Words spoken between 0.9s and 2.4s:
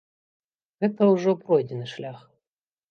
ўжо пройдзены шлях.